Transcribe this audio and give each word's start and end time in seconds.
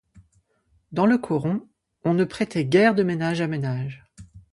Dans 0.91 1.05
le 1.05 1.19
coron, 1.19 1.61
on 2.05 2.15
ne 2.15 2.23
se 2.23 2.27
prêtait 2.27 2.65
guère 2.65 2.95
de 2.95 3.03
ménage 3.03 3.39
à 3.39 3.45
ménage. 3.45 4.03